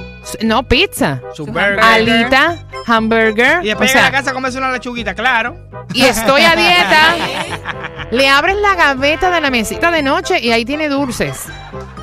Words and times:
no 0.43 0.63
pizza, 0.63 1.21
su 1.35 1.47
burger. 1.47 1.81
alita, 1.81 2.64
hamburger, 2.87 3.59
Y 3.63 3.67
o 3.67 3.69
después 3.71 3.91
llega 3.93 4.07
a 4.07 4.11
la 4.11 4.19
casa 4.19 4.31
a 4.31 4.35
comerse 4.35 4.59
una 4.59 4.71
lechuguita, 4.73 5.15
claro. 5.15 5.57
y 5.93 6.03
estoy 6.03 6.43
a 6.53 6.57
dieta. 6.57 7.17
Le 8.11 8.29
abres 8.29 8.57
la 8.57 8.75
gaveta 8.75 9.31
de 9.31 9.41
la 9.41 9.51
mesita 9.51 9.91
de 9.91 10.03
noche 10.03 10.39
y 10.41 10.51
ahí 10.53 10.65
tiene 10.65 10.89
dulces. 10.89 11.45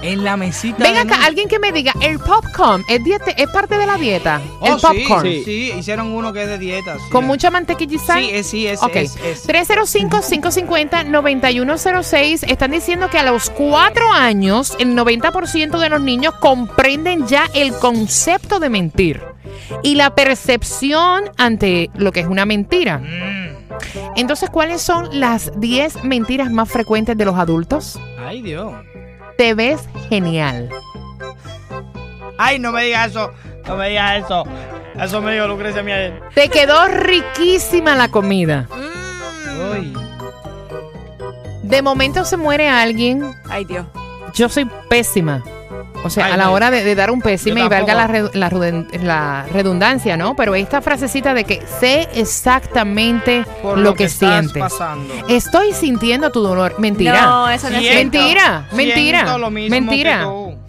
En 0.01 0.23
la 0.23 0.35
mesita. 0.35 0.83
Ven 0.83 0.97
acá, 0.97 1.19
alguien 1.25 1.47
que 1.47 1.59
me 1.59 1.71
diga, 1.71 1.93
el 2.01 2.19
popcorn 2.19 2.83
es, 2.89 3.01
dieta- 3.03 3.31
es 3.37 3.47
parte 3.51 3.77
de 3.77 3.85
la 3.85 3.97
dieta. 3.97 4.41
Oh, 4.59 4.73
el 4.75 4.81
popcorn. 4.81 5.25
Sí, 5.27 5.43
sí, 5.45 5.71
hicieron 5.77 6.11
uno 6.11 6.33
que 6.33 6.41
es 6.43 6.49
de 6.49 6.57
dieta. 6.57 6.95
sí. 6.97 7.03
Con 7.11 7.25
mucha 7.25 7.51
mantequilla 7.51 7.95
y 7.95 7.99
sal. 7.99 8.23
Sí, 8.23 8.29
es, 8.33 8.47
sí, 8.47 8.67
es, 8.67 8.81
Ok. 8.81 8.95
es, 8.95 9.15
es. 9.23 9.47
305-550-9106 9.47 12.43
están 12.49 12.71
diciendo 12.71 13.09
que 13.09 13.19
a 13.19 13.23
los 13.23 13.49
cuatro 13.49 14.09
años 14.11 14.75
el 14.79 14.95
90% 14.95 15.79
de 15.79 15.89
los 15.89 16.01
niños 16.01 16.33
comprenden 16.39 17.27
ya 17.27 17.45
el 17.53 17.73
concepto 17.73 18.59
de 18.59 18.69
mentir 18.69 19.21
y 19.83 19.95
la 19.95 20.15
percepción 20.15 21.23
ante 21.37 21.89
lo 21.95 22.11
que 22.11 22.21
es 22.21 22.27
una 22.27 22.45
mentira. 22.45 22.99
Mm. 22.99 23.51
Entonces, 24.15 24.49
¿cuáles 24.49 24.81
son 24.81 25.19
las 25.19 25.51
10 25.59 26.03
mentiras 26.03 26.51
más 26.51 26.69
frecuentes 26.69 27.17
de 27.17 27.25
los 27.25 27.35
adultos? 27.35 27.99
Ay, 28.19 28.41
Dios. 28.41 28.73
Te 29.37 29.53
ves 29.53 29.81
genial. 30.09 30.69
Ay, 32.37 32.59
no 32.59 32.71
me 32.71 32.83
digas 32.83 33.11
eso. 33.11 33.31
No 33.67 33.77
me 33.77 33.89
digas 33.89 34.25
eso. 34.25 34.43
Eso 34.99 35.21
me 35.21 35.33
dijo 35.33 35.47
Lucrecia 35.47 35.83
mía. 35.83 36.19
Te 36.33 36.49
quedó 36.49 36.87
riquísima 36.87 37.95
la 37.95 38.09
comida. 38.09 38.67
Uy. 39.73 39.93
De 41.63 41.81
momento 41.81 42.25
se 42.25 42.37
muere 42.37 42.67
alguien. 42.67 43.33
Ay, 43.49 43.65
Dios. 43.65 43.85
Yo 44.33 44.49
soy 44.49 44.69
pésima. 44.89 45.43
O 46.03 46.09
sea, 46.09 46.25
Ay, 46.25 46.31
a 46.33 46.37
la 46.37 46.45
no. 46.45 46.53
hora 46.53 46.71
de, 46.71 46.83
de 46.83 46.95
dar 46.95 47.11
un 47.11 47.21
pésime 47.21 47.61
y 47.63 47.67
valga 47.69 47.93
la, 47.93 49.43
redundancia, 49.51 50.17
¿no? 50.17 50.35
Pero 50.35 50.55
esta 50.55 50.81
frasecita 50.81 51.33
de 51.33 51.43
que 51.43 51.61
sé 51.79 52.07
exactamente 52.15 53.45
Por 53.61 53.77
lo, 53.77 53.93
que, 53.93 54.05
estás 54.05 54.41
sientes. 54.45 54.61
pasando. 54.61 55.13
Estoy 55.27 55.73
sintiendo 55.73 56.31
tu 56.31 56.41
dolor. 56.41 56.75
Mentira. 56.79 57.21
No, 57.21 57.49
eso 57.49 57.69
no 57.69 57.77
es 57.77 57.83
Siento- 57.83 58.17
cierto. 58.17 58.21
Mentira, 58.21 58.65
mentira, 58.73 59.19
siento 59.21 59.37
lo 59.37 59.51
mismo 59.51 59.75
mentira. 59.75 60.19
que. 60.19 60.61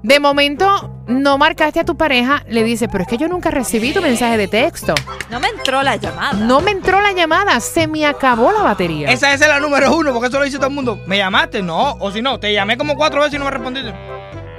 De 0.00 0.20
momento, 0.20 1.02
no 1.08 1.38
marcaste 1.38 1.80
a 1.80 1.84
tu 1.84 1.96
pareja, 1.96 2.44
le 2.48 2.62
dices, 2.62 2.88
pero 2.90 3.02
es 3.02 3.08
que 3.08 3.16
yo 3.16 3.26
nunca 3.26 3.50
recibí 3.50 3.92
tu 3.92 4.00
mensaje 4.00 4.36
de 4.36 4.46
texto. 4.46 4.94
No 5.28 5.40
me 5.40 5.48
entró 5.48 5.82
la 5.82 5.96
llamada. 5.96 6.34
No 6.34 6.60
me 6.60 6.70
entró 6.70 7.00
la 7.00 7.12
llamada, 7.12 7.58
se 7.58 7.88
me 7.88 8.06
acabó 8.06 8.52
la 8.52 8.62
batería. 8.62 9.10
Esa, 9.10 9.32
esa 9.34 9.44
es 9.46 9.50
la 9.50 9.58
número 9.58 9.92
uno, 9.96 10.12
porque 10.12 10.28
eso 10.28 10.38
lo 10.38 10.44
dice 10.44 10.58
todo 10.58 10.68
el 10.68 10.74
mundo. 10.74 11.00
¿Me 11.06 11.18
llamaste? 11.18 11.62
No. 11.62 11.94
O 11.98 12.12
si 12.12 12.22
no, 12.22 12.38
te 12.38 12.52
llamé 12.52 12.78
como 12.78 12.94
cuatro 12.94 13.20
veces 13.20 13.34
y 13.34 13.38
no 13.38 13.44
me 13.46 13.50
respondiste. 13.50 13.92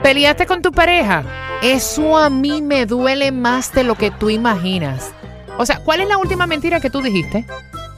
¿Peleaste 0.03 0.45
con 0.45 0.61
tu 0.61 0.71
pareja? 0.71 1.23
Eso 1.61 2.17
a 2.17 2.29
mí 2.29 2.61
me 2.61 2.85
duele 2.85 3.31
más 3.31 3.73
de 3.73 3.83
lo 3.83 3.95
que 3.95 4.11
tú 4.11 4.29
imaginas. 4.29 5.11
O 5.57 5.65
sea, 5.65 5.79
¿cuál 5.79 5.99
es 5.99 6.07
la 6.07 6.17
última 6.17 6.47
mentira 6.47 6.79
que 6.79 6.89
tú 6.89 7.01
dijiste? 7.01 7.45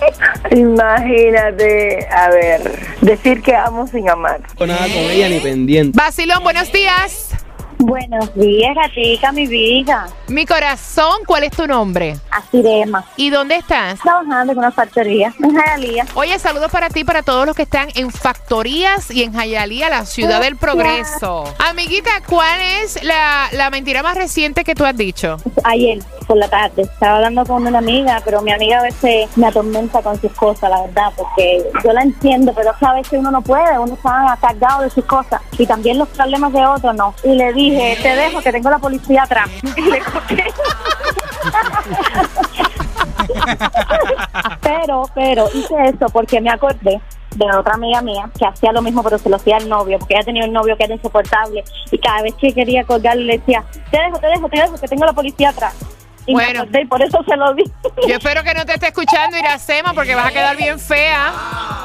Imagínate, 0.50 2.08
a 2.10 2.30
ver, 2.30 2.62
decir 3.02 3.42
que 3.42 3.54
amo 3.54 3.86
sin 3.86 4.08
amar. 4.08 4.40
No 4.58 4.66
nada 4.66 4.86
con 4.86 5.10
ella 5.10 5.28
ni 5.28 5.40
pendiente. 5.40 5.98
Basilón, 5.98 6.42
buenos 6.42 6.72
días. 6.72 7.31
Buenos 7.84 8.32
días, 8.36 8.76
gatica, 8.76 9.32
mi 9.32 9.48
vida. 9.48 10.06
Mi 10.28 10.46
corazón, 10.46 11.24
¿cuál 11.26 11.42
es 11.42 11.50
tu 11.50 11.66
nombre? 11.66 12.16
Asirema. 12.30 13.04
¿Y 13.16 13.30
dónde 13.30 13.56
estás? 13.56 13.98
Trabajando 13.98 14.52
en 14.52 14.58
una 14.58 14.70
factoría 14.70 15.34
en 15.42 15.52
Jayalía. 15.52 16.06
Oye, 16.14 16.38
saludos 16.38 16.70
para 16.70 16.90
ti, 16.90 17.02
para 17.02 17.24
todos 17.24 17.44
los 17.44 17.56
que 17.56 17.62
están 17.62 17.88
en 17.96 18.12
factorías 18.12 19.10
y 19.10 19.24
en 19.24 19.32
Jayalía, 19.32 19.90
la 19.90 20.06
ciudad 20.06 20.40
del 20.40 20.54
progreso. 20.56 21.42
Amiguita, 21.58 22.10
¿cuál 22.28 22.60
es 22.60 23.02
la, 23.02 23.48
la 23.50 23.68
mentira 23.70 24.04
más 24.04 24.16
reciente 24.16 24.62
que 24.62 24.76
tú 24.76 24.84
has 24.84 24.96
dicho? 24.96 25.38
Ayer, 25.64 25.98
por 26.28 26.36
la 26.36 26.48
tarde, 26.48 26.82
estaba 26.82 27.16
hablando 27.16 27.44
con 27.44 27.66
una 27.66 27.78
amiga, 27.78 28.22
pero 28.24 28.42
mi 28.42 28.52
amiga 28.52 28.78
a 28.78 28.82
veces 28.82 29.28
me 29.36 29.48
atormenta 29.48 30.02
con 30.02 30.20
sus 30.20 30.30
cosas, 30.34 30.70
la 30.70 30.82
verdad, 30.82 31.12
porque 31.16 31.64
yo 31.82 31.92
la 31.92 32.02
entiendo, 32.02 32.52
pero 32.54 32.70
a 32.80 32.94
veces 32.94 33.18
uno 33.18 33.32
no 33.32 33.42
puede, 33.42 33.76
uno 33.76 33.94
está 33.94 34.38
cargado 34.40 34.82
de 34.82 34.90
sus 34.90 35.04
cosas 35.04 35.40
y 35.58 35.66
también 35.66 35.98
los 35.98 36.08
problemas 36.10 36.52
de 36.52 36.64
otros 36.64 36.94
no. 36.94 37.12
Y 37.24 37.34
le 37.34 37.52
dije, 37.52 37.71
te 38.02 38.16
dejo 38.16 38.40
que 38.40 38.52
tengo 38.52 38.70
la 38.70 38.78
policía 38.78 39.24
atrás. 39.24 39.50
Y 39.76 39.80
le 39.82 40.00
corté. 40.00 40.44
pero, 44.62 45.02
pero 45.14 45.48
hice 45.54 45.74
eso 45.84 46.06
porque 46.12 46.40
me 46.40 46.50
acordé 46.50 47.00
de 47.34 47.56
otra 47.56 47.74
amiga 47.74 48.02
mía 48.02 48.28
que 48.38 48.46
hacía 48.46 48.72
lo 48.72 48.82
mismo 48.82 49.02
pero 49.02 49.18
se 49.18 49.28
lo 49.28 49.36
hacía 49.36 49.56
al 49.56 49.68
novio 49.68 49.98
porque 49.98 50.14
ella 50.14 50.24
tenía 50.24 50.44
un 50.44 50.52
novio 50.52 50.76
que 50.76 50.84
era 50.84 50.94
insoportable 50.94 51.64
y 51.90 51.98
cada 51.98 52.22
vez 52.22 52.34
que 52.34 52.52
quería 52.52 52.84
colgarle 52.84 53.24
le 53.24 53.38
decía 53.38 53.64
te 53.90 53.98
dejo, 53.98 54.18
te 54.18 54.26
dejo, 54.28 54.48
te 54.48 54.60
dejo 54.60 54.78
que 54.78 54.88
tengo 54.88 55.06
la 55.06 55.12
policía 55.14 55.48
atrás 55.48 55.74
y 56.26 56.34
Bueno. 56.34 56.52
me 56.52 56.58
acordé 56.60 56.82
y 56.82 56.86
por 56.86 57.02
eso 57.02 57.18
se 57.26 57.36
lo 57.36 57.52
di 57.54 57.64
Yo 58.06 58.14
espero 58.14 58.44
que 58.44 58.54
no 58.54 58.64
te 58.64 58.74
esté 58.74 58.88
escuchando 58.88 59.36
Iracema 59.38 59.92
porque 59.92 60.14
vas 60.14 60.26
a 60.26 60.30
quedar 60.30 60.56
bien 60.56 60.78
fea. 60.78 61.32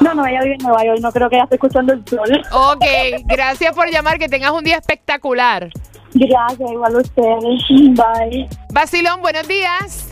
No, 0.00 0.14
no, 0.14 0.26
ella 0.26 0.40
vive 0.42 0.54
en 0.54 0.62
Nueva 0.62 0.84
York 0.84 0.98
no 1.00 1.12
creo 1.12 1.28
que 1.28 1.36
ella 1.36 1.44
esté 1.44 1.56
escuchando 1.56 1.92
el 1.92 2.06
sol 2.06 2.42
Ok, 2.52 2.84
gracias 3.26 3.74
por 3.74 3.90
llamar, 3.90 4.18
que 4.18 4.28
tengas 4.28 4.52
un 4.52 4.64
día 4.64 4.76
espectacular. 4.76 5.68
gracias, 6.14 6.70
igual 6.70 6.94
a 6.94 6.98
ustedes 6.98 7.68
bye 7.94 8.48
Basilón, 8.72 9.20
buenos 9.20 9.46
días. 9.48 10.08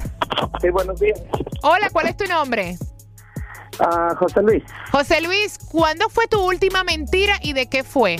Sí, 0.60 0.70
buenos 0.70 0.98
días. 1.00 1.20
Hola, 1.62 1.88
¿cuál 1.92 2.08
es 2.08 2.16
tu 2.16 2.26
nombre? 2.26 2.76
Ah, 3.78 4.14
José 4.18 4.42
Luis. 4.42 4.62
José 4.90 5.20
Luis, 5.20 5.58
¿cuándo 5.70 6.08
fue 6.08 6.26
tu 6.26 6.40
última 6.42 6.84
mentira 6.84 7.34
y 7.42 7.52
de 7.52 7.68
qué 7.68 7.84
fue? 7.84 8.16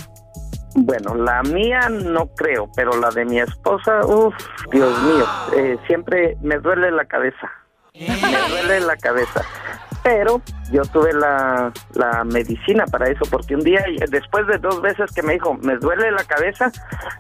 Bueno, 0.75 1.15
la 1.15 1.43
mía 1.43 1.89
no 1.89 2.27
creo, 2.35 2.71
pero 2.77 2.99
la 3.01 3.11
de 3.11 3.25
mi 3.25 3.39
esposa, 3.39 4.01
uff, 4.05 4.35
Dios 4.71 5.03
mío, 5.03 5.27
eh, 5.57 5.79
siempre 5.87 6.37
me 6.43 6.59
duele 6.59 6.91
la 6.91 7.07
cabeza. 7.07 7.51
Me 7.95 8.49
duele 8.51 8.81
la 8.81 8.97
cabeza. 8.97 9.43
Pero 10.07 10.41
yo 10.71 10.83
tuve 10.83 11.13
la, 11.13 11.73
la 11.95 12.23
medicina 12.23 12.85
para 12.87 13.09
eso, 13.09 13.25
porque 13.29 13.57
un 13.57 13.65
día, 13.65 13.85
después 14.09 14.47
de 14.47 14.57
dos 14.59 14.81
veces 14.81 15.11
que 15.13 15.21
me 15.21 15.33
dijo, 15.33 15.55
me 15.55 15.77
duele 15.79 16.13
la 16.13 16.23
cabeza, 16.23 16.71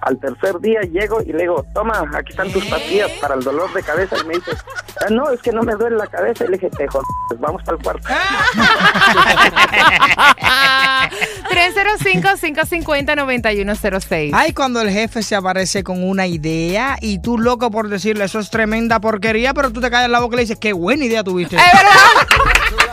al 0.02 0.20
tercer 0.20 0.60
día 0.60 0.82
llego 0.82 1.20
y 1.20 1.32
le 1.32 1.38
digo, 1.38 1.66
toma, 1.74 2.08
aquí 2.14 2.30
están 2.30 2.48
tus 2.52 2.64
pastillas 2.66 3.10
para 3.20 3.34
el 3.34 3.42
dolor 3.42 3.72
de 3.72 3.82
cabeza. 3.82 4.14
Y 4.22 4.26
me 4.28 4.34
dice, 4.34 4.52
"Ah, 5.00 5.06
no, 5.10 5.28
es 5.30 5.42
que 5.42 5.50
no 5.50 5.64
me 5.64 5.74
duele 5.74 5.96
la 5.96 6.06
cabeza. 6.06 6.44
Y 6.44 6.46
le 6.46 6.58
dije, 6.58 6.70
te 6.70 6.86
jodas, 6.86 7.04
vamos 7.40 7.60
para 7.64 7.76
el 7.76 7.82
cuarto. 7.82 8.08
305-550-9106. 11.56 14.30
Ay, 14.34 14.52
cuando 14.52 14.82
el 14.82 14.90
jefe 14.90 15.22
se 15.22 15.34
aparece 15.34 15.82
con 15.82 16.04
una 16.04 16.26
idea 16.26 16.98
y 17.00 17.20
tú 17.20 17.38
loco 17.38 17.70
por 17.70 17.88
decirle 17.88 18.24
eso 18.24 18.40
es 18.40 18.50
tremenda 18.50 19.00
porquería, 19.00 19.54
pero 19.54 19.72
tú 19.72 19.80
te 19.80 19.90
callas 19.90 20.10
la 20.10 20.20
boca 20.20 20.34
y 20.34 20.36
le 20.36 20.42
dices, 20.42 20.58
qué 20.58 20.74
buena 20.74 21.04
idea 21.04 21.24
tuviste. 21.24 21.56
Es 21.56 21.62
verdad. 21.62 21.92